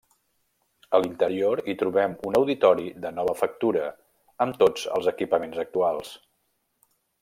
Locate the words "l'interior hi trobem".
1.03-2.17